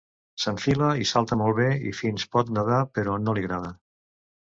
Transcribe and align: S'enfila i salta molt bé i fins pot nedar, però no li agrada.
S'enfila 0.43 0.87
i 1.01 1.05
salta 1.09 1.37
molt 1.43 1.57
bé 1.61 1.69
i 1.91 1.95
fins 2.01 2.27
pot 2.37 2.53
nedar, 2.59 2.83
però 2.99 3.19
no 3.29 3.41
li 3.41 3.49
agrada. 3.49 3.75